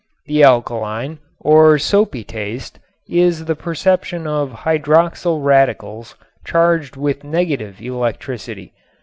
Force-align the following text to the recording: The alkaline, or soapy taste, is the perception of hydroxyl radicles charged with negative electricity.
The 0.25 0.41
alkaline, 0.41 1.19
or 1.39 1.77
soapy 1.77 2.23
taste, 2.23 2.79
is 3.07 3.45
the 3.45 3.55
perception 3.55 4.25
of 4.25 4.51
hydroxyl 4.51 5.43
radicles 5.43 6.15
charged 6.43 6.95
with 6.95 7.23
negative 7.23 7.79
electricity. 7.79 8.73